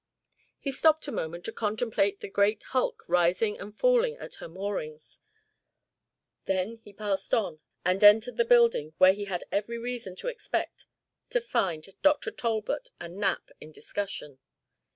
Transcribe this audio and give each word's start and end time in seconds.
He 0.59 0.71
stopped 0.71 1.07
a 1.07 1.11
moment 1.11 1.45
to 1.45 1.51
contemplate 1.51 2.21
the 2.21 2.27
great 2.27 2.63
hulk 2.63 3.07
rising 3.07 3.59
and 3.59 3.77
falling 3.77 4.15
at 4.15 4.33
her 4.41 4.47
moorings, 4.47 5.19
then 6.45 6.77
he 6.77 6.91
passed 6.91 7.35
on 7.35 7.59
and 7.85 8.03
entered 8.03 8.37
the 8.37 8.43
building 8.45 8.95
where 8.97 9.13
he 9.13 9.25
had 9.25 9.43
every 9.51 9.77
reason 9.77 10.15
to 10.15 10.27
expect 10.27 10.87
to 11.29 11.39
find 11.39 11.93
Dr. 12.01 12.31
Talbot 12.31 12.89
and 12.99 13.17
Knapp 13.17 13.51
in 13.59 13.71
discussion. 13.71 14.39